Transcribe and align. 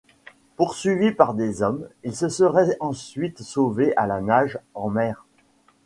Poursuivi 0.55 1.11
par 1.11 1.35
des 1.35 1.61
hommes, 1.61 1.87
il 2.03 2.15
se 2.15 2.27
serait 2.27 2.75
ensuite 2.79 3.43
sauvé 3.43 3.95
à 3.97 4.07
la 4.07 4.19
nage, 4.19 4.57
en 4.73 4.89
mer. 4.89 5.27